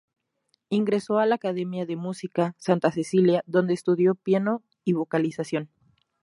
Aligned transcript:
Ingresó 0.69 1.19
a 1.19 1.27
la 1.27 1.35
Academia 1.35 1.85
de 1.85 1.95
Música 1.95 2.55
Santa 2.57 2.91
Cecilia, 2.91 3.43
donde 3.45 3.75
estudió 3.75 4.15
piano 4.15 4.63
y 4.83 4.93
vocalización. 4.93 5.69